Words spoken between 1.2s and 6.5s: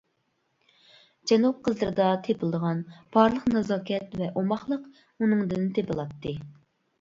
جەنۇب قىزلىرىدا تېپىلىدىغان بارلىق نازاكەت ۋە ئوماقلىق ئۇنىڭدىن تېپىلاتتى.